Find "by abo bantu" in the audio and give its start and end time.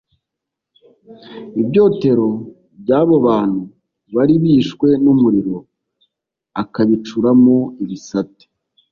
2.81-3.61